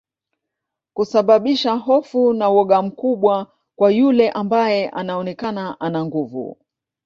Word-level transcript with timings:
Kusababisha 0.93 1.73
hofu 1.73 2.33
na 2.33 2.49
woga 2.49 2.81
mkubwa 2.81 3.51
kwa 3.75 3.91
yule 3.91 4.29
ambae 4.29 4.89
anaonekana 4.89 5.79
ana 5.79 6.05
nguvu 6.05 6.57